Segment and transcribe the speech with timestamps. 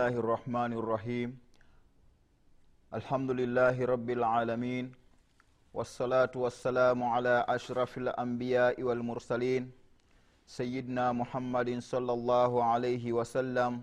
[0.00, 1.28] Bismillahi الرحمن الرحيم
[2.94, 4.92] الحمد لله alamin العالمين
[5.76, 9.68] والصلاة والسلام على أشرف الأنبياء والمرسلين
[10.48, 13.82] muhammadin محمد صلى الله عليه وسلم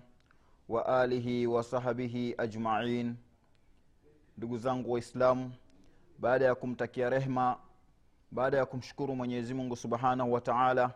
[0.65, 3.13] وآله وصحبه ajmain.
[4.37, 5.51] Ndugu zangu waislamu
[6.17, 7.57] baada ya kumtakia rehma
[8.31, 10.91] baada ya kumshukuru mwenyezi mungu subhanahu wa taala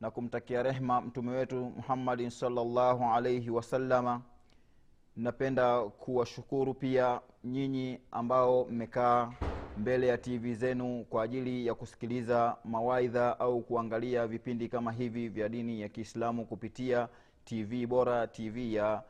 [0.00, 4.22] na kumtakia rehma mtume wetu muhammadin salllahu alaihi wasallama
[5.16, 9.32] napenda kuwashukuru pia nyinyi ambao mmekaa
[9.78, 15.48] mbele ya tv zenu kwa ajili ya kusikiliza mawaidha au kuangalia vipindi kama hivi vya
[15.48, 17.08] dini ya kiislamu kupitia
[17.44, 19.02] tv bora tv ya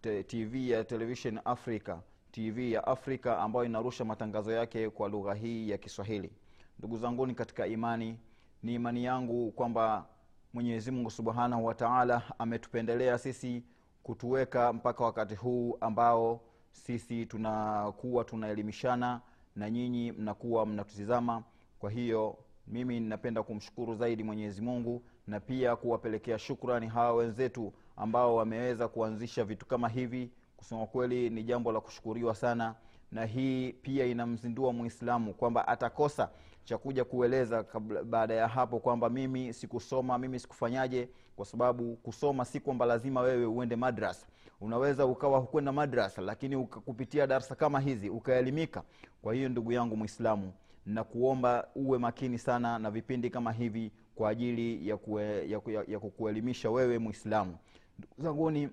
[0.00, 1.96] te, tv ya television africa
[2.32, 6.30] tv ya afrika ambayo inarusha matangazo yake kwa lugha hii ya kiswahili.
[6.78, 8.18] Ndugu zanguni katika imani
[8.62, 10.06] ni imani yangu kwamba
[10.54, 13.62] mwenyezi mungu subhanahu wa taala ametupendelea sisi
[14.06, 16.40] kutuweka mpaka wakati huu ambao
[16.70, 19.20] sisi tunakuwa tunaelimishana
[19.56, 21.42] na nyinyi mnakuwa mnatutizama
[21.78, 28.36] kwa hiyo mimi ninapenda kumshukuru zaidi mwenyezi mungu na pia kuwapelekea shukrani hawa wenzetu ambao
[28.36, 30.30] wameweza kuanzisha vitu kama hivi.
[30.56, 32.74] Kusema kweli ni jambo la kushukuriwa sana
[33.12, 36.30] na hii pia inamzindua mwislamu kwamba atakosa
[36.64, 37.64] cha kuja kueleza
[38.04, 43.46] baada ya hapo kwamba mimi sikusoma mimi sikufanyaje kwa sababu kusoma si kwamba lazima wewe
[43.46, 44.26] uende madrasa.
[44.60, 48.82] Unaweza ukawa hukwenda madrasa lakini kupitia darsa kama hizi ukaelimika.
[49.22, 50.52] Kwa hiyo ndugu yangu mwislamu
[50.86, 55.84] na kuomba uwe makini sana na vipindi kama hivi kwa ajili ya, kue, ya, ya,
[55.88, 57.56] ya kukuelimisha wewe mwislamu
[57.98, 58.68] ndugu zanguni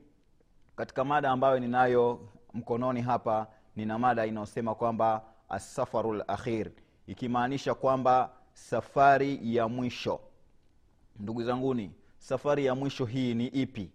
[0.75, 6.71] katika mada ambayo ninayo mkononi hapa nina mada inayosema kwamba asafaru lakhir
[7.07, 10.19] ikimaanisha kwamba safari ya mwisho.
[11.19, 11.91] Ndugu zanguni
[12.23, 13.89] safari ya mwisho hii ni ipi?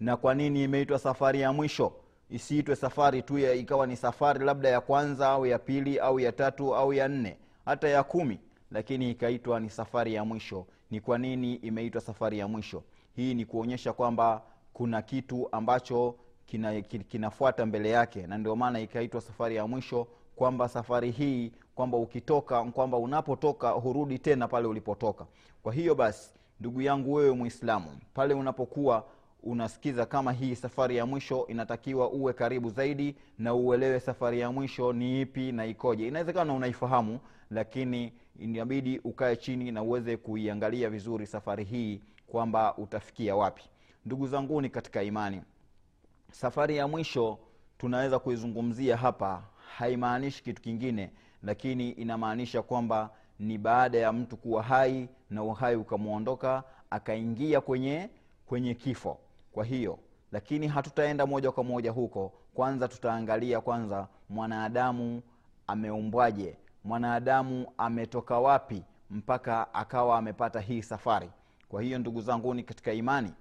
[0.00, 1.92] Na kwa nini imeitwa safari ya mwisho?
[2.30, 6.32] Isiitwe safari tu ya ikawa ni safari labda ya kwanza au ya pili au ya
[6.32, 8.38] tatu au ya nne hata ya kumi
[8.70, 10.66] lakini ikaitwa ni safari ya mwisho.
[10.90, 12.82] Ni kwa nini imeitwa safari ya mwisho?
[13.16, 16.14] Hii ni kuonyesha kwamba kuna kitu ambacho
[16.46, 20.06] kina, kinafuata mbele yake na ndio maana ikaitwa safari ya mwisho
[20.36, 25.26] kwamba safari hii kwamba ukitoka kwamba unapotoka hurudi tena pale ulipotoka.
[25.62, 26.30] Kwa hiyo basi
[26.64, 29.04] ndugu yangu wewe mwislamu pale unapokuwa
[29.42, 34.92] unasikiza kama hii safari ya mwisho inatakiwa uwe karibu zaidi na uelewe safari ya mwisho
[34.92, 36.08] ni ipi na ikoje.
[36.08, 37.20] Inawezekana unaifahamu
[37.50, 43.64] lakini inabidi ukae chini na uweze kuiangalia vizuri safari hii kwamba utafikia wapi.
[44.06, 45.42] Ndugu zanguni katika imani.
[46.32, 47.38] Safari ya mwisho
[47.78, 49.42] tunaweza kuizungumzia hapa
[49.76, 51.10] haimaanishi kitu kingine
[51.42, 58.10] lakini inamaanisha kwamba ni baada ya mtu kuwa hai na uhai ukamwondoka akaingia kwenye
[58.46, 59.18] kwenye kifo.
[59.52, 59.98] Kwa hiyo
[60.32, 62.32] lakini hatutaenda moja kwa moja huko.
[62.54, 65.22] Kwanza tutaangalia kwanza mwanadamu
[65.66, 71.30] ameumbwaje mwanadamu ametoka wapi mpaka akawa amepata hii safari.
[71.68, 73.32] Kwa hiyo ndugu zanguni katika imani.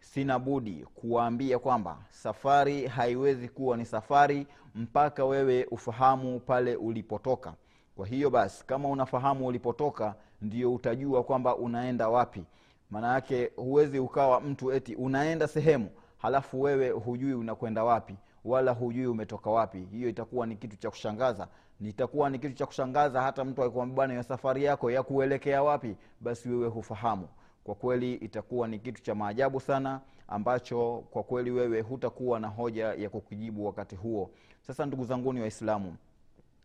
[0.00, 7.54] Sina budi kuwaambia kwamba safari haiwezi kuwa ni safari mpaka wewe ufahamu pale ulipotoka
[7.98, 12.44] kwa hiyo basi kama unafahamu ulipotoka ndio utajua kwamba unaenda wapi.
[12.90, 15.88] Maana yake huwezi ukawa mtu eti unaenda sehemu
[16.18, 19.88] halafu wewe hujui unakwenda wapi wala hujui umetoka wapi.
[19.90, 21.48] Hiyo itakuwa ni kitu cha kushangaza.
[21.80, 25.96] Itakuwa ni kitu cha kushangaza hata mtu bwana ya safari yako ya kuelekea wapi?
[26.20, 27.28] Basi wewe hufahamu.
[27.64, 32.84] Kwa kweli itakuwa ni kitu cha maajabu sana ambacho kwa kweli wewe hutakuwa na hoja
[32.94, 34.30] ya kukijibu wakati huo.
[34.60, 35.96] Sasa ndugu zanguni waislamu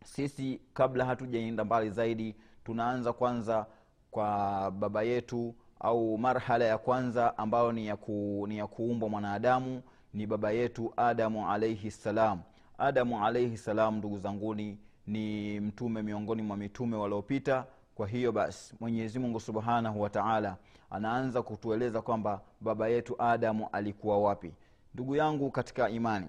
[0.03, 3.65] sisi kabla hatujaenda mbali zaidi tunaanza kwanza
[4.11, 9.81] kwa baba yetu au marhala ya kwanza ambayo ni ya, ku, ni ya kuumbwa mwanadamu
[10.13, 12.39] ni baba yetu adamu alaihi ssalam
[12.77, 14.77] adamu alaihi ssalam ndugu zanguni
[15.07, 17.65] ni mtume miongoni mwa mitume waliopita.
[17.95, 20.57] Kwa hiyo basi mwenyezi mungu subhanahu wa taala
[20.89, 24.53] anaanza kutueleza kwamba baba yetu adamu alikuwa wapi.
[24.93, 26.27] Ndugu yangu katika imani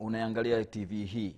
[0.00, 1.36] unaangalia tv hii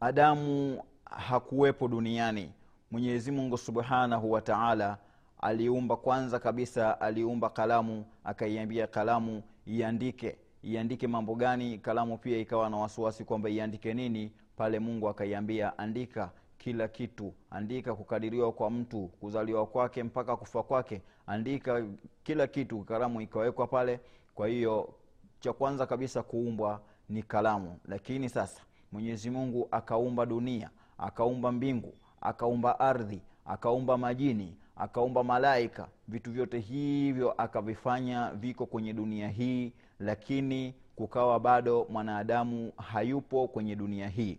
[0.00, 2.52] adamu hakuwepo duniani.
[2.90, 4.98] Mwenyezi mungu subhanahu wa taala
[5.40, 10.38] aliumba kwanza kabisa aliumba kalamu akaiambia kalamu iandike.
[10.62, 11.78] Iandike mambo gani?
[11.78, 14.32] Kalamu pia ikawa na wasiwasi kwamba iandike nini?
[14.56, 17.34] Pale mungu akaiambia andika kila kitu.
[17.50, 21.02] Andika kukadiriwa kwa mtu kuzaliwa kwake mpaka kufa kwake.
[21.26, 21.84] Andika
[22.22, 24.00] kila kitu kalamu ikawekwa pale.
[24.34, 24.94] Kwa hiyo
[25.40, 27.78] cha kwanza kabisa kuumbwa ni kalamu.
[27.84, 28.62] Lakini sasa
[28.92, 35.88] mwenyezi mungu akaumba dunia akaumba mbingu akaumba ardhi akaumba majini akaumba malaika.
[36.08, 44.08] Vitu vyote hivyo akavifanya viko kwenye dunia hii lakini kukawa bado mwanadamu hayupo kwenye dunia
[44.08, 44.38] hii.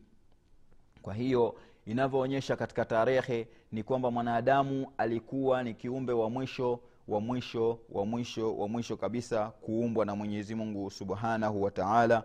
[1.02, 1.56] Kwa hiyo
[1.86, 8.58] inavyoonyesha katika tarehe ni kwamba mwanadamu alikuwa ni kiumbe wa mwisho wa mwisho wa mwisho
[8.58, 12.24] wa mwisho kabisa kuumbwa na mwenyezi mungu subhanahu wa taala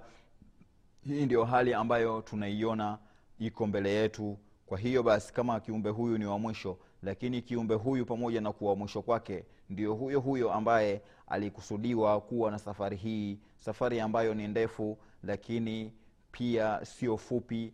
[1.06, 2.98] hii ndio hali ambayo tunaiona
[3.38, 4.38] iko mbele yetu.
[4.66, 8.76] Kwa hiyo basi kama kiumbe huyu ni wa mwisho lakini kiumbe huyu pamoja na kuwa
[8.76, 14.98] mwisho kwake ndio huyo huyo ambaye alikusudiwa kuwa na safari hii safari ambayo ni ndefu
[15.22, 15.92] lakini
[16.32, 17.72] pia sio fupi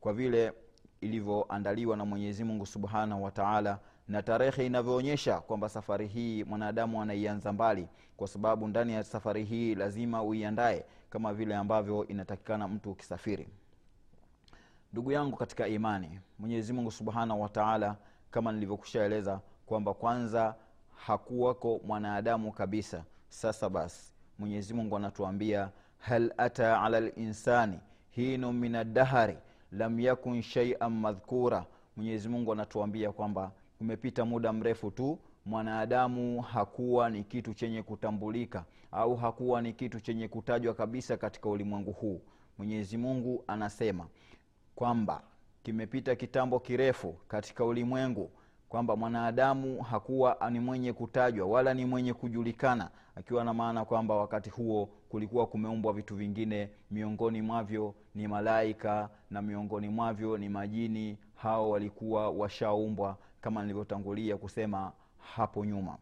[0.00, 0.52] kwa vile
[1.00, 3.78] ilivyoandaliwa na mwenyezi mungu subhanahu wa taala
[4.08, 9.74] na tarehe inavyoonyesha kwamba safari hii mwanadamu anaianza mbali kwa sababu ndani ya safari hii
[9.74, 13.48] lazima uiandae kama vile ambavyo inatakikana mtu ukisafiri.
[14.92, 17.96] Ndugu yangu katika imani mwenyezi mungu subhanahu wa taala
[18.30, 20.54] kama nilivyokushaeleza kwamba kwanza
[20.96, 23.04] hakuwako mwanadamu kabisa.
[23.28, 27.78] Sasa basi mwenyezi mungu anatuambia hal ata ala linsani
[28.10, 29.38] hinu min adahari
[29.72, 31.64] lam yakun shaian madhkura.
[31.96, 33.52] Mwenyezi mungu anatuambia kwamba
[33.86, 40.28] umepita muda mrefu tu mwanadamu hakuwa ni kitu chenye kutambulika au hakuwa ni kitu chenye
[40.28, 42.20] kutajwa kabisa katika ulimwengu huu.
[42.58, 44.06] Mwenyezi mungu anasema
[44.74, 45.22] kwamba
[45.62, 48.30] kimepita kitambo kirefu katika ulimwengu
[48.68, 54.50] kwamba mwanadamu hakuwa ni mwenye kutajwa wala ni mwenye kujulikana akiwa na maana kwamba wakati
[54.50, 61.70] huo kulikuwa kumeumbwa vitu vingine miongoni mwavyo ni malaika na miongoni mwavyo ni majini hao
[61.70, 65.98] walikuwa washaumbwa kama nilivyotangulia kusema hapo nyuma.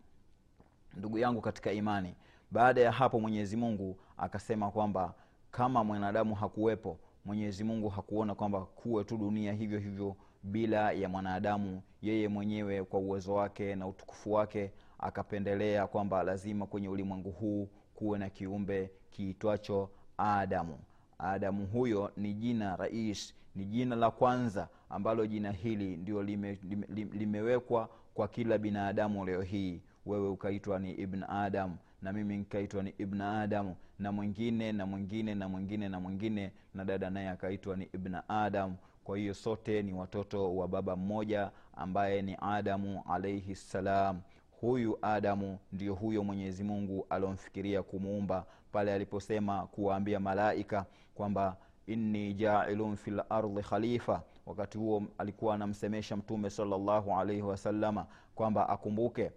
[0.95, 2.15] Ndugu yangu katika imani
[2.51, 5.15] baada ya hapo mwenyezi mungu akasema kwamba
[5.51, 11.83] kama mwanadamu hakuwepo mwenyezi mungu hakuona kwamba kuwe tu dunia hivyo hivyo bila ya mwanadamu.
[12.03, 18.19] Yeye mwenyewe kwa uwezo wake na utukufu wake akapendelea kwamba lazima kwenye ulimwengu huu kuwe
[18.19, 20.79] na kiumbe kiitwacho adamu.
[21.19, 26.87] Adamu huyo ni jina rais ni jina la kwanza ambalo jina hili ndio lime, lime,
[26.95, 29.81] lime, limewekwa kwa kila binadamu leo hii.
[30.07, 35.35] Wewe ukaitwa ni ibn adam na mimi nikaitwa ni ibn adamu na mwingine na mwingine
[35.35, 38.75] na mwingine na mwingine na dada naye akaitwa ni ibn adam.
[39.05, 44.21] Kwa hiyo sote ni watoto wa baba mmoja ambaye ni adamu alaihi ssalam
[44.61, 52.97] huyu adamu ndio huyo mwenyezi mungu alomfikiria kumuumba pale aliposema kuwaambia malaika kwamba inni jailun
[52.97, 59.32] fi lardi khalifa wakati huo alikuwa anamsemesha mtume salllahu alaihi wasalama kwamba akumbuke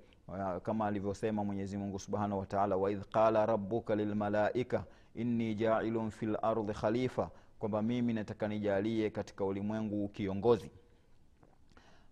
[0.64, 4.84] kama alivyosema mwenyezi mungu subhanahu wataala waidh qala rabuka lilmalaika
[5.16, 7.30] inni jailun fi lardi khalifa
[7.60, 10.72] kwamba mimi nataka nijalie katika ulimwengu kiongozi.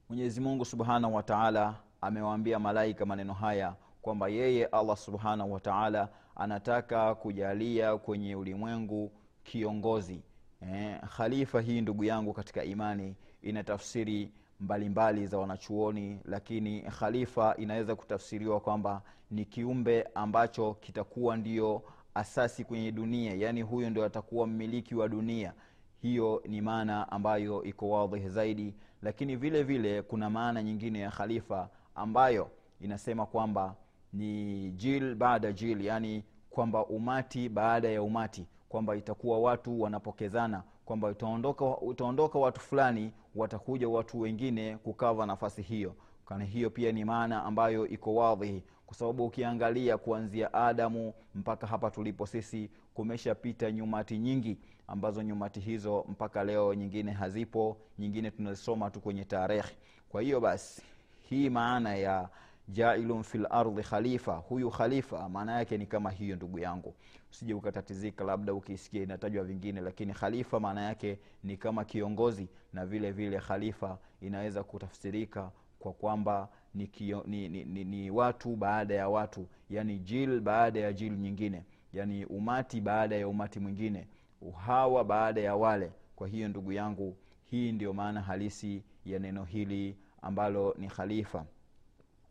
[0.10, 7.98] Mwenyezi mungu subhanahu wataala amewaambia malaika maneno haya kwamba yeye allah subhanahu wataala anataka kujalia
[7.98, 9.12] kwenye ulimwengu
[9.44, 10.22] kiongozi
[10.62, 17.96] eh, khalifa hii ndugu yangu katika imani ina tafsiri mbalimbali za wanachuoni lakini khalifa inaweza
[17.96, 19.02] kutafsiriwa kwamba
[19.32, 21.82] ni kiumbe ambacho kitakuwa ndio
[22.16, 25.54] asasi kwenye dunia yaani huyo ndio atakuwa mmiliki wa dunia.
[26.02, 31.70] Hiyo ni maana ambayo iko wadhih zaidi lakini vile vile kuna maana nyingine ya khalifa
[31.96, 32.52] ambayo
[32.82, 33.76] inasema kwamba
[34.14, 41.08] ni jil baada jil yaani kwamba umati baada ya umati kwamba itakuwa watu wanapokezana kwamba
[41.08, 45.96] utaondoka, utaondoka watu fulani watakuja watu wengine kukava nafasi hiyo.
[46.26, 51.92] Kana hiyo pia ni maana ambayo iko wadhihi kwa sababu ukiangalia kuanzia adamu mpaka hapa
[51.92, 59.00] tulipo sisi kumeshapita nyumati nyingi ambazo nyumati hizo mpaka leo nyingine hazipo nyingine tunazisoma tu
[59.02, 59.70] kwenye tarehe.
[60.10, 60.82] Kwa hiyo basi
[61.30, 62.30] hii maana ya
[62.68, 64.36] jailun fi lardhi khalifa.
[64.36, 66.96] Huyu khalifa maana yake ni kama hiyo ndugu yangu.
[67.32, 73.12] Usije ukatatizika labda ukisikia inatajwa vingine lakini khalifa maana yake ni kama kiongozi na vile
[73.12, 79.10] vile khalifa inaweza kutafsirika kwa kwamba ni, kio, ni, ni, ni, ni watu baada ya
[79.10, 81.64] watu yani jil baada ya jil nyingine
[81.94, 84.08] yani umati baada ya umati mwingine
[84.42, 85.92] uhawa baada ya wale.
[86.16, 91.46] Kwa hiyo ndugu yangu hii ndio maana halisi ya neno hili ambalo ni khalifa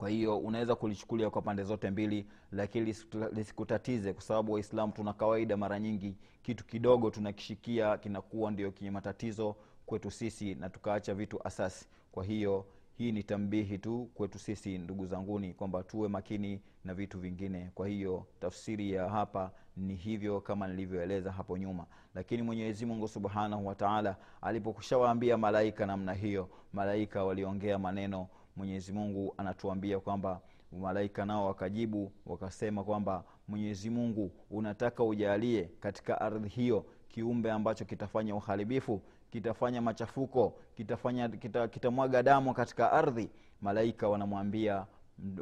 [0.01, 2.95] kwa hiyo unaweza kulichukulia kwa pande zote mbili lakini
[3.33, 9.57] lisikutatize kwa sababu waislamu tuna kawaida mara nyingi kitu kidogo tunakishikia kinakuwa ndio kenye matatizo
[9.87, 11.89] kwetu sisi na tukaacha vitu asasi.
[12.13, 12.67] Kwa hiyo
[12.99, 17.71] hii ni tambihi tu kwetu sisi ndugu zanguni kwamba tuwe makini na vitu vingine.
[17.75, 21.87] Kwa hiyo tafsiri ya hapa ni hivyo kama nilivyoeleza hapo nyuma.
[22.15, 30.01] Lakini mwenyezi mungu subhanahu wataala alipokushawaambia malaika namna hiyo malaika waliongea maneno mwenyezi mungu anatuambia
[30.01, 30.41] kwamba
[30.81, 38.35] malaika nao wakajibu wakasema kwamba mwenyezi mungu unataka ujalie katika ardhi hiyo kiumbe ambacho kitafanya
[38.35, 43.31] uharibifu kitafanya machafuko kitafanya kita, kitamwaga damu katika ardhi?
[43.61, 44.87] Malaika wanamwambia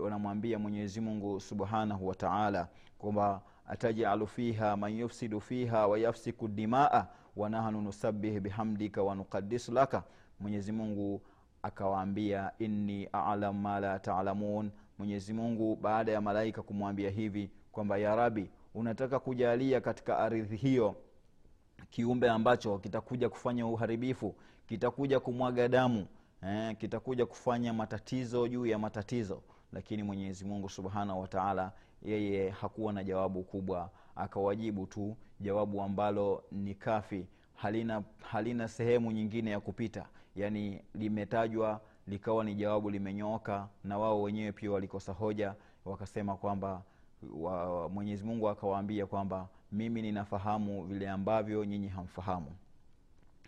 [0.01, 8.41] wanamwambia mwenyezi mungu subhanahu wataala kwamba atajalu fiha man yufsidu fiha wayafsiku dimaa wanahnu nusabih
[8.41, 10.03] bihamdika wanukadisu laka.
[10.41, 11.23] Mwenyezi mungu
[11.63, 14.71] akawaambia inni alam ma la talamun.
[14.99, 20.95] Mwenyezi mungu baada ya malaika kumwambia hivi kwamba ya rabi unataka kujalia katika ardhi hiyo
[21.91, 24.35] kiumbe ambacho kitakuja kufanya uharibifu
[24.69, 26.07] kitakuja kumwaga damu
[26.43, 29.43] eh, kitakuja kufanya matatizo juu ya matatizo.
[29.73, 31.73] Lakini mwenyezi mungu subhanahu wataala
[32.03, 39.51] yeye hakuwa na jawabu kubwa akawajibu tu jawabu ambalo ni kafi halina halina sehemu nyingine
[39.51, 40.07] ya kupita
[40.39, 45.55] yaani limetajwa likawa ni jawabu limenyooka na wao wenyewe pia walikosa hoja
[45.85, 46.83] wakasema kwamba
[47.37, 52.51] wa, mwenyezi mungu akawaambia kwamba mimi ninafahamu vile ambavyo nyinyi hamfahamu.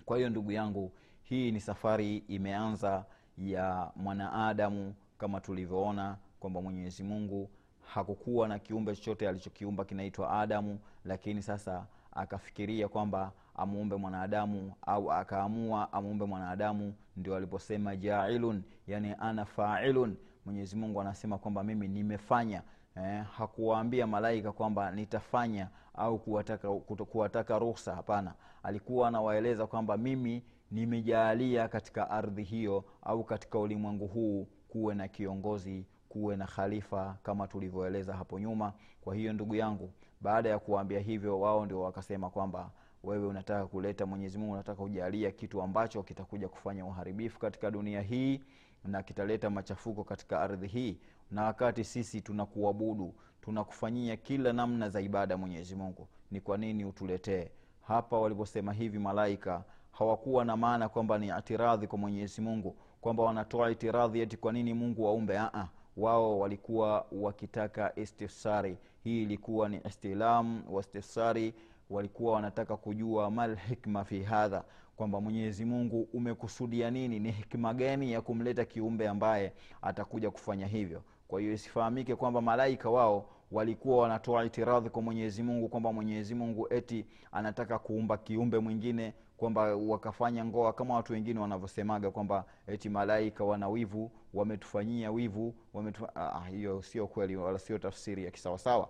[0.05, 0.93] Kwa hiyo ndugu yangu
[1.23, 3.05] hii ni safari imeanza
[3.39, 7.51] ya mwanaadamu kama tulivyoona kwamba mwenyezi mungu
[7.95, 15.93] hakukuwa na kiumbe chochote alichokiumba kinaitwa adamu lakini sasa akafikiria kwamba amuumbe mwanadamu au akaamua
[15.93, 20.17] amuumbe mwanadamu ndio aliposema jailun yani ana failun.
[20.47, 22.63] Mwenyezi mungu anasema kwamba mimi nimefanya
[22.97, 27.95] eh, hakuwaambia malaika kwamba nitafanya au kuwataka, kuwataka ruhusa.
[27.95, 35.09] Hapana alikuwa anawaeleza kwamba mimi nimejaalia katika ardhi hiyo au katika ulimwengu huu kuwe na
[35.09, 38.73] kiongozi kuwe na khalifa kama tulivyoeleza hapo nyuma.
[39.01, 39.91] Kwa hiyo ndugu yangu
[40.21, 42.71] baada ya kuwaambia hivyo wao ndio wakasema kwamba
[43.05, 48.41] wewe unataka kuleta mwenyezi mungu unataka kujalia kitu ambacho kitakuja kufanya uharibifu katika dunia hii
[48.85, 50.99] na kitaleta machafuko katika ardhi hii.
[51.31, 56.09] Na wakati sisi tunakuabudu tunakufanyia kila namna za ibada mwenyezi mungu.
[56.31, 57.51] Ni kwa nini utuletee?
[57.83, 63.71] Hapa waliposema hivi malaika hawakuwa na maana kwamba ni itiradhi kwa mwenyezi mungu kwamba wanatoa
[63.71, 65.39] itiradhi eti kwa nini mungu waumbe.
[65.39, 71.55] Aa, wao walikuwa wakitaka istifsari hii ilikuwa ni istilam wa istifsari
[71.91, 74.65] walikuwa wanataka kujua mal hikma fi hadha
[74.97, 81.03] kwamba mwenyezi mungu umekusudia nini ni hikma gani ya kumleta kiumbe ambaye atakuja kufanya hivyo.
[81.29, 86.75] Kwa hiyo isifahamike kwamba malaika wao walikuwa wanatoa itiradhi kwa mwenyezi mungu kwamba mwenyezi mungu
[86.75, 93.45] eti anataka kuumba kiumbe mwingine kwamba wakafanya ngoa kama watu wengine wanavyosemaga kwamba eti malaika
[93.45, 96.07] wana wivu wametufanyia wivu wametu...
[96.15, 98.89] ah, hiyo sio kweli wala sio tafsiri ya kisawasawa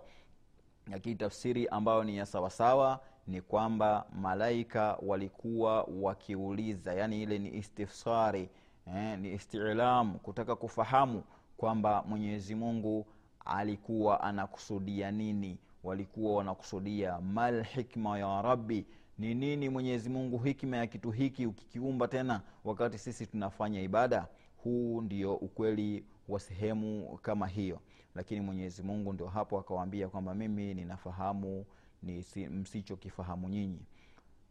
[0.87, 8.49] lakini tafsiri ambayo ni ya sawasawa ni kwamba malaika walikuwa wakiuliza yani ile ni istifsari
[8.87, 11.23] eh, ni istilam kutaka kufahamu
[11.57, 13.05] kwamba mwenyezi mungu
[13.45, 18.85] alikuwa anakusudia nini walikuwa wanakusudia mal hikma ya rabbi
[19.17, 24.27] ni nini mwenyezi mungu hikma ya kitu hiki ukikiumba tena wakati sisi tunafanya ibada?
[24.63, 27.79] Huu ndio ukweli wa sehemu kama hiyo
[28.15, 31.65] lakini mwenyezi mungu ndio hapo akawaambia kwamba mimi ninafahamu
[32.03, 33.79] ni msichokifahamu nyinyi.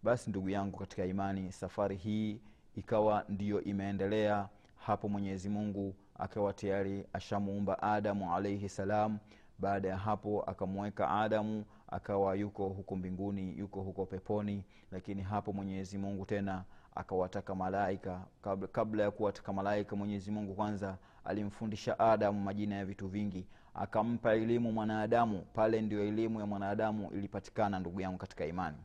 [0.02, 2.40] Basi ndugu yangu katika imani safari hii
[2.74, 4.48] ikawa ndiyo imeendelea.
[4.76, 9.18] Hapo mwenyezi mungu akawa tayari ashamuumba adamu alaihi salam.
[9.58, 14.64] Baada ya hapo akamweka adamu akawa yuko huko mbinguni yuko huko peponi.
[14.92, 16.64] Lakini hapo mwenyezi mungu tena
[16.94, 18.24] akawataka malaika.
[18.42, 24.34] Kabla, kabla ya kuwataka malaika mwenyezi mungu kwanza alimfundisha adamu majina ya vitu vingi akampa
[24.34, 25.42] elimu mwanadamu.
[25.54, 28.76] Pale ndio elimu ya mwanadamu ilipatikana ndugu yangu katika imani.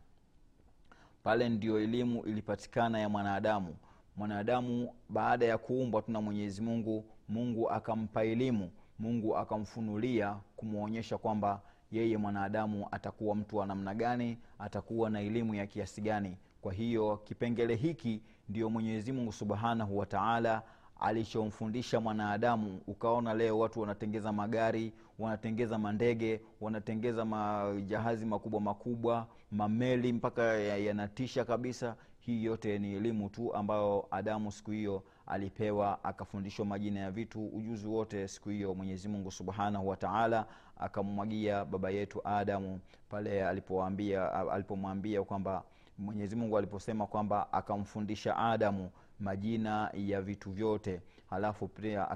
[1.23, 3.75] Pale ndio elimu ilipatikana ya mwanadamu.
[4.17, 8.71] Mwanadamu baada ya kuumbwa tuna mwenyezi mungu mungu akampa elimu.
[8.99, 11.61] Mungu akamfunulia kumwonyesha kwamba
[11.91, 16.37] yeye mwanadamu atakuwa mtu wa namna gani atakuwa na elimu ya kiasi gani.
[16.61, 20.61] Kwa hiyo kipengele hiki ndio mwenyezi mungu subhanahu wataala
[21.05, 30.43] alichomfundisha mwanadamu ukaona leo watu wanatengeza magari wanatengeza mandege wanatengeza majahazi makubwa makubwa mameli mpaka
[30.57, 31.95] yanatisha kabisa.
[32.19, 37.87] Hii yote ni elimu tu ambayo adamu siku hiyo alipewa akafundishwa majina ya vitu ujuzi
[37.87, 40.45] wote siku hiyo mwenyezi mungu subhanahu wataala
[40.77, 45.63] akamwagia baba yetu adamu pale alipomwambia alipomwambia kwamba
[45.97, 51.01] mwenyezi mungu aliposema kwamba akamfundisha adamu majina ya vitu vyote.
[51.29, 52.09] Halafu pia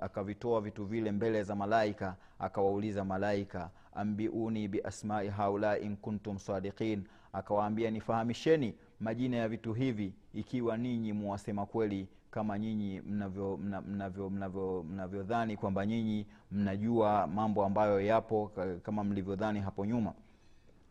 [0.00, 7.04] akavitoa vitu vile mbele za malaika akawauliza malaika ambiuni biasmai haulai in kuntum sadiqin.
[7.32, 14.84] Akawaambia nifahamisheni majina ya vitu hivi ikiwa ninyi muwasema kweli kama nyinyi mnavyodhani mnavyo, mnavyo,
[14.90, 18.50] mnavyo kwamba nyinyi mnajua mambo ambayo yapo
[18.82, 20.12] kama mlivyodhani hapo nyuma.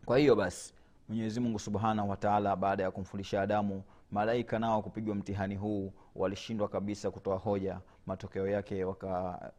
[0.05, 0.73] Kwa hiyo basi
[1.09, 3.83] mwenyezi mungu subhanahu wataala baada ya kumfundisha adamu
[4.15, 7.79] malaika nao kupigwa mtihani huu walishindwa kabisa kutoa hoja.
[8.05, 8.83] Matokeo yake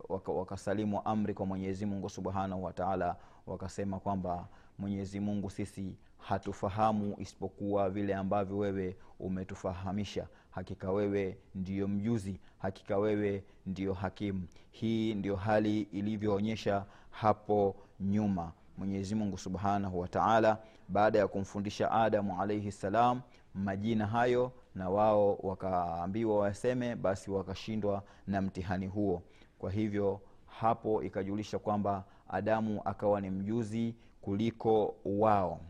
[0.09, 4.49] wakasalimu waka, waka amri kwa mwenyezi mungu subhanahu wataala wakasema kwamba
[4.79, 10.27] mwenyezi mungu sisi hatufahamu isipokuwa vile ambavyo wewe umetufahamisha.
[10.51, 14.47] Hakika wewe ndiyo mjuzi hakika wewe ndiyo hakimu.
[14.71, 22.73] Hii ndiyo hali ilivyoonyesha hapo nyuma mwenyezi mungu subhanahu wataala baada ya kumfundisha adamu alaihi
[22.73, 23.21] ssalam
[23.55, 29.23] majina hayo na wao wakaambiwa waseme basi wakashindwa na mtihani huo.
[29.59, 35.61] Kwa hivyo hapo ikajulisha kwamba adamu akawa ni mjuzi kuliko wao.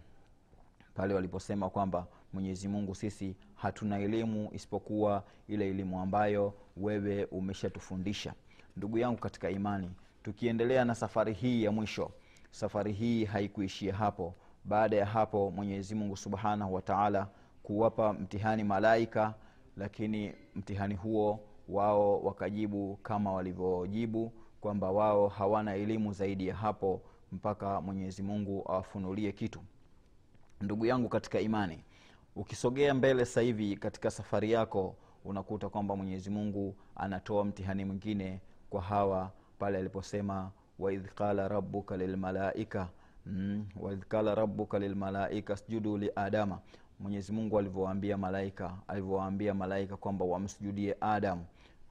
[0.94, 8.34] Pale waliposema kwamba mwenyezi mungu sisi hatuna elimu isipokuwa ile elimu ambayo wewe umeshatufundisha.
[8.76, 9.90] Ndugu yangu katika imani
[10.22, 12.10] tukiendelea na safari hii ya mwisho
[12.56, 14.34] safari hii haikuishia hapo.
[14.64, 17.28] Baada ya hapo mwenyezi mungu subhanahu wataala
[17.62, 19.34] kuwapa mtihani malaika
[19.76, 27.80] lakini mtihani huo wao wakajibu kama walivyojibu kwamba wao hawana elimu zaidi ya hapo mpaka
[27.80, 29.60] mwenyezi mungu awafunulie kitu.
[30.60, 31.84] Ndugu yangu katika imani
[32.36, 38.82] ukisogea mbele sasa hivi katika safari yako unakuta kwamba mwenyezi mungu anatoa mtihani mwingine kwa
[38.82, 42.88] hawa pale aliposema waidh qala rabuka lilmalaika
[43.26, 46.58] mm, waidh qala rabuka lilmalaika sjudu liadama
[47.00, 51.44] mwenyezi mungu alivyowaambia malaika alivyowaambia malaika kwamba wamsujudie adamu.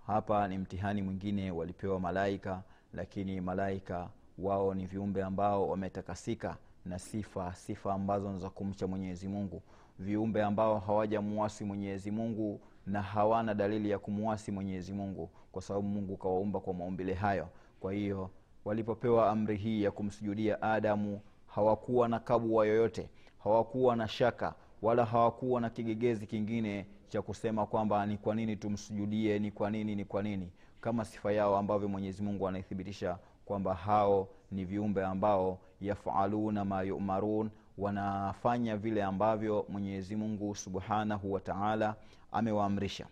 [0.07, 2.61] Hapa ni mtihani mwingine walipewa malaika
[2.93, 9.27] lakini malaika wao ni viumbe ambao wametakasika na sifa sifa ambazo ni za kumcha mwenyezi
[9.27, 9.61] mungu.
[9.99, 16.17] Viumbe ambao hawajamuasi mwenyezi mungu na hawana dalili ya kumuasi mwenyezi mungu kwa sababu mungu
[16.17, 17.47] kawaumba kwa maumbile hayo.
[17.79, 18.29] Kwa hiyo
[18.65, 23.09] walipopewa amri hii ya kumsujudia adamu hawakuwa na kabwa yoyote
[23.43, 29.39] hawakuwa na shaka wala hawakuwa na kigegezi kingine cha kusema kwamba ni kwa nini tumsujudie
[29.39, 30.51] ni kwa nini ni kwa nini.
[30.81, 37.49] Kama sifa yao ambavyo mwenyezi mungu anaithibitisha kwamba hao ni viumbe ambao yafaluna ma yumarun
[37.77, 41.95] wanafanya vile ambavyo mwenyezi mungu subhanahu wataala
[42.31, 43.07] amewaamrisha.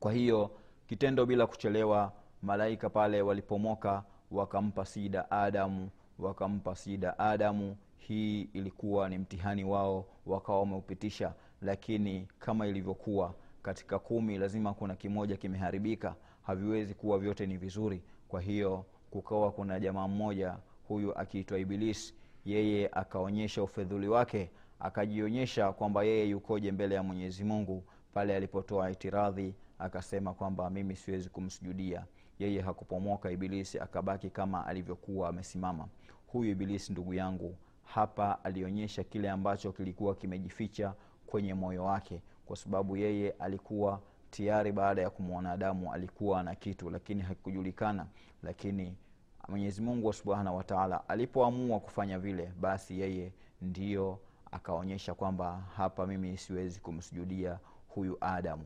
[0.00, 0.50] Kwa hiyo
[0.86, 7.76] kitendo bila kuchelewa malaika pale walipomoka wakampa sida adamu wakampa sida adamu.
[7.98, 11.34] Hii ilikuwa ni mtihani wao wakawa wameupitisha.
[11.62, 16.14] Lakini kama ilivyokuwa katika kumi lazima kuna kimoja kimeharibika.
[16.42, 18.02] Haviwezi kuwa vyote ni vizuri.
[18.28, 20.56] Kwa hiyo kukawa kuna jamaa mmoja
[20.88, 22.14] huyu akiitwa ibilisi
[22.44, 29.54] yeye akaonyesha ufedhuli wake akajionyesha kwamba yeye yukoje mbele ya mwenyezi mungu pale alipotoa itiradhi
[29.78, 32.04] akasema kwamba mimi siwezi kumsujudia
[32.42, 35.88] yeye hakupomoka ibilisi akabaki kama alivyokuwa amesimama.
[36.26, 40.94] Huyu ibilisi ndugu yangu hapa alionyesha kile ambacho kilikuwa kimejificha
[41.26, 44.00] kwenye moyo wake kwa sababu yeye alikuwa
[44.30, 48.06] tayari baada ya kumwona adamu alikuwa na kitu lakini hakikujulikana
[48.42, 48.96] lakini
[49.48, 54.18] mwenyezi mungu subhanahu wataala alipoamua kufanya vile basi yeye ndiyo
[54.52, 58.64] akaonyesha kwamba hapa mimi siwezi kumsujudia huyu adamu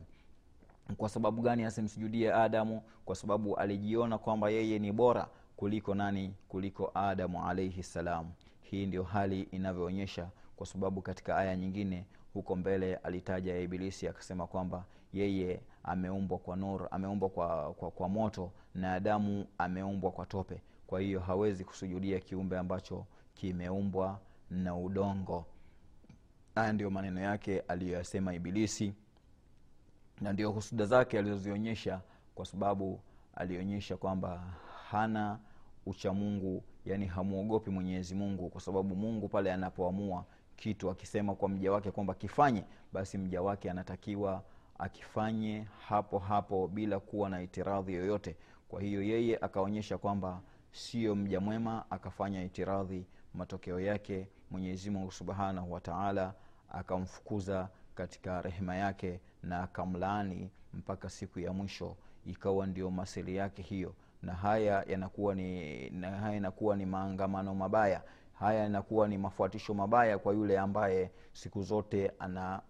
[0.97, 2.81] kwa sababu gani asimsujudie adamu?
[3.05, 6.33] Kwa sababu alijiona kwamba yeye ni bora kuliko nani?
[6.47, 8.31] Kuliko adamu alaihi salam.
[8.61, 14.47] Hii ndio hali inavyoonyesha kwa sababu katika aya nyingine huko mbele alitaja ya ibilisi akasema
[14.47, 20.61] kwamba yeye ameumbwa kwa nur ameumbwa kwa, kwa, kwa moto na adamu ameumbwa kwa tope.
[20.87, 24.19] Kwa hiyo hawezi kusujudia kiumbe ambacho kimeumbwa
[24.49, 25.45] na udongo.
[26.55, 28.93] Haya ndiyo maneno yake aliyoyasema ibilisi
[30.21, 32.01] na ndio husuda zake alizozionyesha
[32.35, 32.99] kwa sababu
[33.35, 34.43] alionyesha kwamba
[34.89, 35.39] hana
[35.85, 40.25] uchamungu yani hamwogopi mwenyezi mungu kwa sababu mungu pale anapoamua
[40.55, 44.43] kitu akisema kwa mja wake kwamba kifanye basi mja wake anatakiwa
[44.79, 48.35] akifanye hapo hapo bila kuwa na itiradhi yoyote.
[48.69, 55.73] Kwa hiyo yeye akaonyesha kwamba sio mja mwema akafanya itiradhi matokeo yake mwenyezi mungu subhanahu
[55.73, 56.33] wataala
[56.69, 61.95] akamfukuza katika rehema yake na akamlaani mpaka siku ya mwisho.
[62.25, 63.93] Ikawa ndio masili yake hiyo.
[64.21, 68.01] Na haya yanakuwa ni na haya yanakuwa ni maangamano mabaya.
[68.33, 72.61] Haya yanakuwa ni mafuatisho mabaya kwa yule ambaye siku zote ana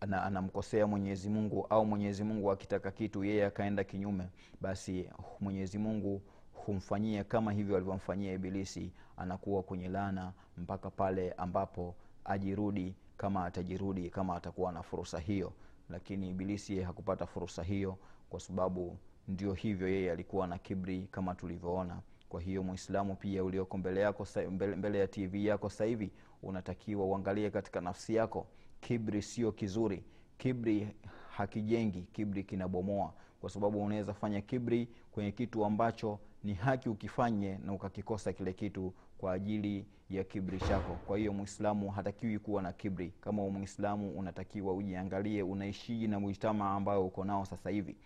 [0.00, 4.28] ana- anamkosea mwenyezi mungu au mwenyezi mungu akitaka kitu yeye akaenda kinyume.
[4.60, 5.08] Basi
[5.40, 6.22] mwenyezi mungu
[6.52, 8.92] humfanyia kama hivyo alivyomfanyia ibilisi.
[9.16, 11.94] Anakuwa kwenye lana mpaka pale ambapo
[12.24, 15.52] ajirudi kama atajirudi kama atakuwa na fursa hiyo
[15.92, 17.98] lakini ibilisi yeye hakupata fursa hiyo
[18.30, 18.96] kwa sababu
[19.28, 22.00] ndio hivyo yeye alikuwa na kibri kama tulivyoona.
[22.28, 26.10] Kwa hiyo mwislamu pia ulioko mbele yako mbele, ya tv yako sasa hivi
[26.42, 28.46] unatakiwa uangalie katika nafsi yako.
[28.80, 30.04] Kibri sio kizuri.
[30.38, 30.88] Kibri
[31.30, 33.12] hakijengi kibri kinabomoa.
[33.40, 38.94] Kwa sababu unaweza fanya kibri kwenye kitu ambacho ni haki ukifanye na ukakikosa kile kitu
[39.18, 40.94] kwa ajili ya kibri chako.
[41.06, 43.12] Kwa hiyo mwislamu hatakiwi kuwa na kibri.
[43.20, 47.96] Kama mwislamu unatakiwa ujiangalie unaishiji na mujtama ambayo uko nao sasa hivi.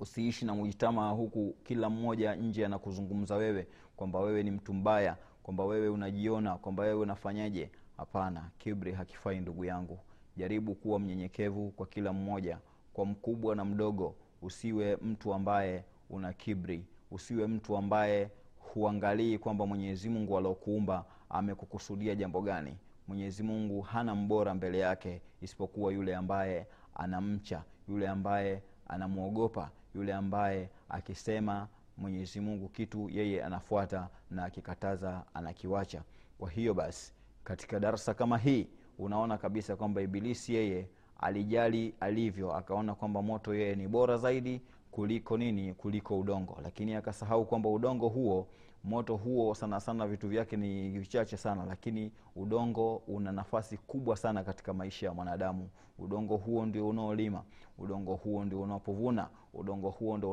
[0.00, 5.64] Usiishi na mujtama huku kila mmoja nje anakuzungumza wewe kwamba wewe ni mtu mbaya kwamba
[5.64, 7.70] wewe unajiona kwamba wewe unafanyaje.
[7.96, 9.98] Hapana kibri hakifai ndugu yangu.
[10.36, 12.58] Jaribu kuwa mnyenyekevu kwa kila mmoja
[12.92, 14.14] kwa mkubwa na mdogo.
[14.42, 16.84] Usiwe mtu ambaye una kibri.
[17.10, 18.30] Usiwe mtu ambaye
[18.74, 22.76] huangalii kwamba mwenyezi mungu aliokuumba amekukusudia jambo gani.
[23.08, 30.70] Mwenyezi mungu hana mbora mbele yake isipokuwa yule ambaye anamcha yule ambaye anamwogopa yule ambaye
[30.88, 36.02] akisema mwenyezi mungu kitu yeye anafuata na akikataza anakiwacha.
[36.38, 37.12] Kwa hiyo basi
[37.44, 38.66] katika darsa kama hii
[38.98, 40.88] unaona kabisa kwamba ibilisi yeye
[41.20, 46.58] alijali alivyo akaona kwamba moto yeye ni bora zaidi kuliko nini kuliko udongo.
[46.62, 48.46] Lakini akasahau kwamba udongo huo
[48.84, 51.64] moto huo sana sana vitu vyake ni vichache sana.
[51.64, 55.68] Lakini udongo una nafasi kubwa sana katika maisha ya mwanadamu.
[55.98, 57.42] Udongo huo ndio unaolima.
[57.78, 59.28] Udongo huo ndio unapovuna.
[59.54, 60.30] Udongo huo ndio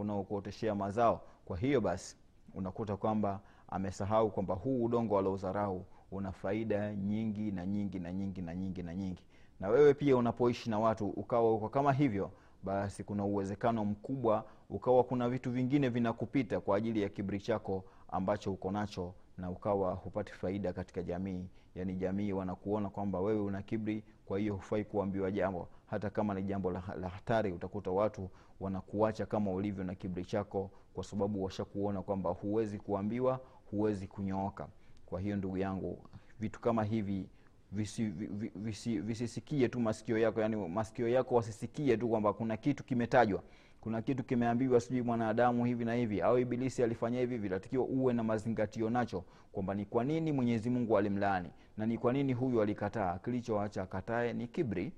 [0.00, 1.20] unaokuoteshea mazao.
[1.44, 2.16] Kwa hiyo basi
[2.54, 8.54] unakuta kwamba amesahau kwamba huu udongo alaudharau una faida nyingi na nyingi na nyingi na
[8.54, 9.22] nyingi na nyingi.
[9.60, 12.30] Na wewe pia unapoishi na watu ukawa uko kama hivyo
[12.66, 18.52] basi kuna uwezekano mkubwa ukawa kuna vitu vingine vinakupita kwa ajili ya kibri chako ambacho
[18.52, 21.48] uko nacho na ukawa hupati faida katika jamii.
[21.74, 25.68] Yaani jamii wanakuona kwamba wewe una kibri kwa hiyo hufai kuambiwa jambo.
[25.86, 30.70] Hata kama ni jambo la, la hatari utakuta watu wanakuacha kama ulivyo na kibri chako
[30.94, 34.68] kwa sababu washakuona kwamba huwezi kuambiwa huwezi kunyooka.
[35.06, 35.98] Kwa hiyo ndugu yangu
[36.40, 37.28] vitu kama hivi
[37.76, 42.84] visisikie visi, visi, visi tu masikio yako yani masikio yako wasisikie tu kwamba kuna kitu
[42.84, 43.42] kimetajwa.
[43.80, 47.48] Kuna kitu kimeambiwa sijui mwanadamu hivi na hivi au ibilisi alifanya hivi hivi.
[47.48, 52.12] Natakiwa uwe na mazingatio nacho kwamba ni kwa nini mwenyezi mungu alimlaani na ni kwa
[52.12, 53.18] nini huyu alikataa.
[53.18, 54.92] Kilichoacha akatae ni kibri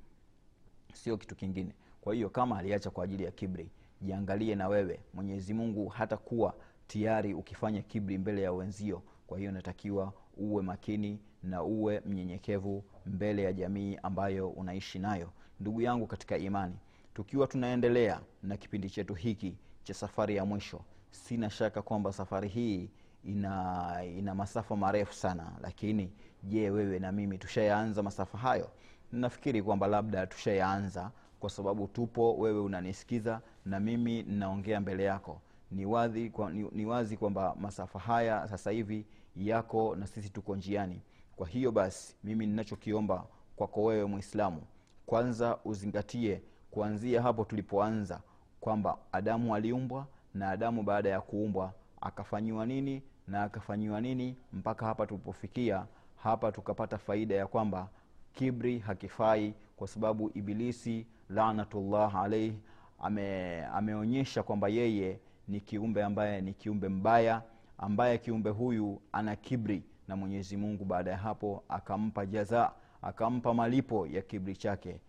[0.95, 1.73] sio kitu kingine.
[2.01, 3.69] Kwa hiyo kama aliacha kwa ajili ya kibri
[4.03, 5.01] jiangalie na wewe.
[5.15, 6.55] Mwenyezi mungu hata kuwa
[6.87, 9.03] tayari ukifanya kibri mbele ya wenzio.
[9.27, 15.31] Kwa hiyo natakiwa uwe makini na uwe mnyenyekevu mbele ya jamii ambayo unaishi nayo.
[15.61, 16.75] Ndugu yangu katika imani
[17.15, 22.91] tukiwa tunaendelea na kipindi chetu hiki cha safari ya mwisho sina shaka kwamba safari hii
[23.25, 28.71] ina ina masafa marefu sana lakini je wewe na mimi tushayaanza masafa hayo?
[29.13, 35.41] Nafikiri kwamba labda tushayaanza kwa sababu tupo wewe unanisikiza na mimi ninaongea mbele yako.
[35.71, 39.05] Ni, wazi kwamba masafa haya sasa hivi
[39.39, 41.01] yako na sisi tuko njiani.
[41.37, 44.63] Kwa hiyo basi mimi ninachokiomba kwako wewe mwislamu
[45.07, 48.21] kwanza uzingatie kuanzia hapo tulipoanza
[48.61, 55.07] kwamba adamu aliumbwa na adamu baada ya kuumbwa akafanyiwa nini na akafanyiwa nini mpaka hapa
[55.07, 57.89] tulipofikia hapa tukapata faida ya kwamba
[58.35, 62.59] kibri hakifai kwa sababu ibilisi lanatullah alaihi
[63.01, 67.43] ame, ameonyesha kwamba yeye ni kiumbe ambaye ni kiumbe mbaya
[67.79, 74.07] ambaye kiumbe huyu ana kibri na mwenyezi mungu baada ya hapo akampa jaza akampa malipo
[74.07, 75.01] ya kibri chake.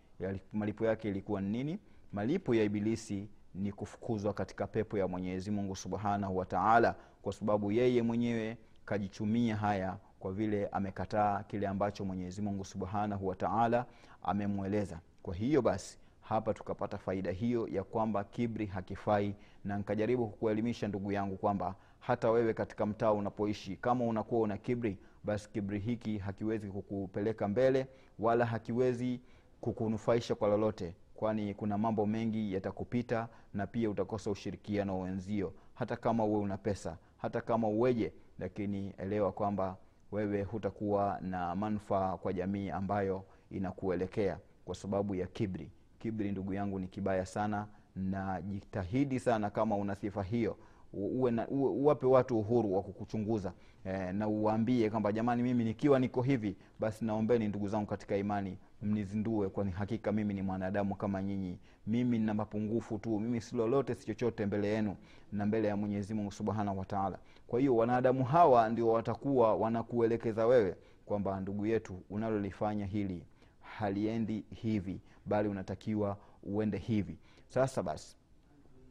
[0.52, 1.78] Malipo yake ilikuwa ni nini?
[2.12, 7.72] Malipo ya ibilisi ni kufukuzwa katika pepo ya mwenyezi mungu subhanahu wa taala kwa sababu
[7.72, 13.86] yeye mwenyewe kajichumia haya kwa vile amekataa kile ambacho mwenyezi mungu subhanahu wa taala
[14.22, 15.00] amemweleza.
[15.22, 21.12] Kwa hiyo basi hapa tukapata faida hiyo ya kwamba kibri hakifai na nkajaribu kukuelimisha ndugu
[21.12, 23.76] yangu kwamba hata wewe katika mtaa unapoishi.
[23.76, 27.86] Kama unakuwa una kibri basi kibri hiki hakiwezi kukupeleka mbele
[28.18, 29.20] wala hakiwezi
[29.60, 35.52] kukunufaisha kwa lolote kwani kuna mambo mengi yatakupita na pia utakosa ushirikiano wenzio.
[35.74, 39.76] Hata kama uwe una pesa hata kama uweje lakini elewa kwamba
[40.12, 45.70] wewe hutakuwa na manufaa kwa jamii ambayo inakuelekea kwa sababu ya kibri.
[45.98, 47.66] Kibri ndugu yangu ni kibaya sana.
[47.96, 50.56] Na jitahidi sana kama una sifa hiyo
[50.92, 53.52] uwe na, uwe, uwape watu uhuru wa kukuchunguza.
[53.84, 58.58] E, na uwaambie kwamba jamani mimi nikiwa niko hivi basi naombeni ndugu zangu katika imani
[58.82, 61.58] mnizindue kwani hakika mimi ni mwanadamu kama nyinyi.
[61.86, 64.96] Mimi nina mapungufu tu mimi si lolote si chochote mbele yenu
[65.32, 70.76] na mbele ya mwenyezi mungu subhanahu wataala kwa hiyo wanadamu hawa ndio watakuwa wanakuelekeza wewe
[71.06, 73.22] kwamba ndugu yetu unalolifanya hili
[73.60, 77.18] haliendi hivi bali unatakiwa uende hivi.
[77.48, 78.16] Sasa basi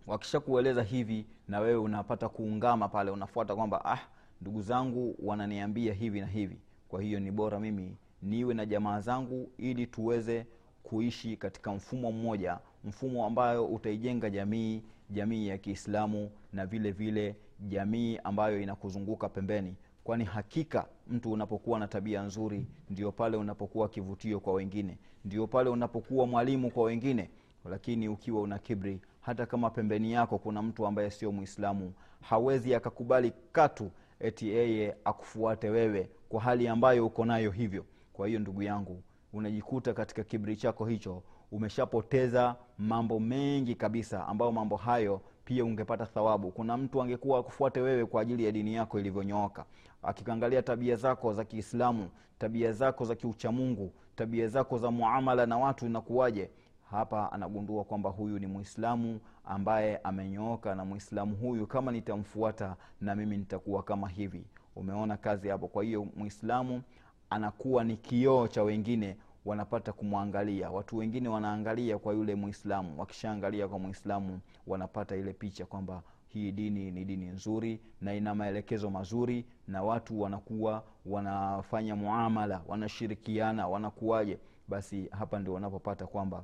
[0.07, 3.99] wakishakueleza hivi na wewe unapata kuungama pale unafuata kwamba ah
[4.41, 6.57] ndugu zangu wananiambia hivi na hivi.
[6.89, 10.45] Kwa hiyo ni bora mimi niwe na jamaa zangu ili tuweze
[10.83, 18.17] kuishi katika mfumo mmoja mfumo ambayo utaijenga jamii jamii ya kiislamu na vile vile jamii
[18.23, 19.75] ambayo inakuzunguka pembeni.
[20.03, 25.69] Kwani hakika mtu unapokuwa na tabia nzuri ndio pale unapokuwa kivutio kwa wengine ndio pale
[25.69, 27.29] unapokuwa mwalimu kwa wengine
[27.65, 33.33] lakini ukiwa una kibri hata kama pembeni yako kuna mtu ambaye sio mwislamu hawezi akakubali
[33.51, 37.85] katu eti yeye akufuate wewe kwa hali ambayo uko nayo hivyo.
[38.13, 39.01] Kwa hiyo ndugu yangu
[39.33, 46.51] unajikuta katika kibri chako hicho umeshapoteza mambo mengi kabisa ambayo mambo hayo pia ungepata thawabu.
[46.51, 49.65] Kuna mtu angekuwa akufuate wewe kwa ajili ya dini yako ilivyonyooka.
[50.03, 55.85] Akikangalia tabia zako za kiislamu tabia zako za kiuchamungu tabia zako za muamala na watu
[55.85, 56.49] inakuwaje
[56.91, 63.37] hapa anagundua kwamba huyu ni mwislamu ambaye amenyooka na mwislamu huyu kama nitamfuata na mimi
[63.37, 64.45] nitakuwa kama hivi.
[64.75, 65.67] Umeona kazi hapo.
[65.67, 66.81] Kwa hiyo mwislamu
[67.29, 70.69] anakuwa ni kioo cha wengine wanapata kumwangalia.
[70.71, 76.91] Watu wengine wanaangalia kwa yule mwislamu wakishaangalia kwa mwislamu wanapata ile picha kwamba hii dini
[76.91, 84.39] ni dini nzuri na ina maelekezo mazuri na watu wanakuwa wanafanya muamala wanashirikiana wanakuwaje?
[84.67, 86.43] Basi hapa ndio wanapopata kwamba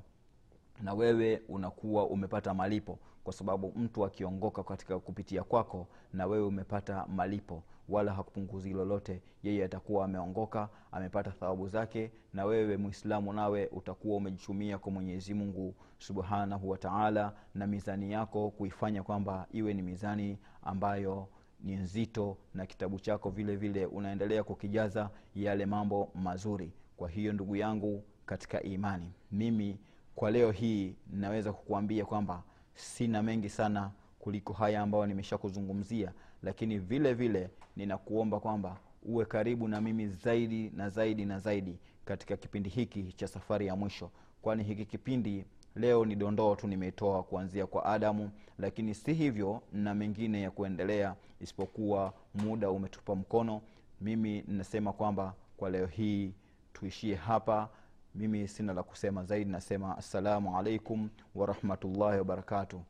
[0.81, 7.05] na wewe unakuwa umepata malipo kwa sababu mtu akiongoka katika kupitia kwako na wewe umepata
[7.07, 9.21] malipo wala hakupunguzi lolote.
[9.43, 15.75] Yeye atakuwa ameongoka amepata thawabu zake na wewe mwislamu nawe utakuwa umejichumia kwa mwenyezi mungu
[15.97, 21.27] subhanahu wataala na mizani yako kuifanya kwamba iwe ni mizani ambayo
[21.59, 26.71] ni nzito na kitabu chako vile vile unaendelea kukijaza yale mambo mazuri.
[26.97, 29.79] Kwa hiyo ndugu yangu katika imani mimi
[30.15, 36.11] kwa leo hii naweza kukuambia kwamba sina mengi sana kuliko haya ambayo nimesha kuzungumzia
[36.43, 42.37] lakini vile vile ninakuomba kwamba uwe karibu na mimi zaidi na zaidi na zaidi katika
[42.37, 44.11] kipindi hiki cha safari ya mwisho.
[44.41, 49.93] Kwani hiki kipindi leo ni dondoo tu nimeitoa kuanzia kwa adamu lakini si hivyo na
[49.95, 53.61] mengine ya kuendelea isipokuwa muda umetupa mkono.
[54.01, 56.33] Mimi ninasema kwamba kwa leo hii
[56.73, 57.69] tuishie hapa
[58.15, 62.81] mimi sina la kusema zaidi nasema assalamu alaikum warahmatullahi wabarakatu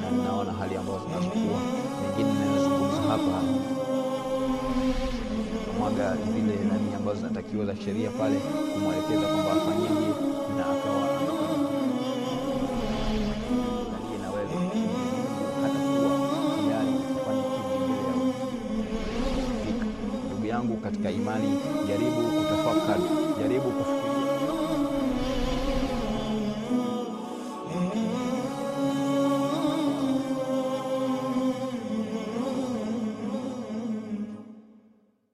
[0.00, 1.60] na ninaona hali ambazo zinazokuwa
[2.02, 3.42] mengine ninayozungumza hapa
[5.78, 8.40] mwaga zile nani ambazo zinatakiwa za sheria pale
[8.74, 10.08] kumwelekeza kwamba afanyeje
[10.56, 11.07] na akawa
[20.58, 21.48] yangu katika imani.
[21.88, 23.02] Jaribu kutafakari
[23.40, 24.07] jaribu kufikiri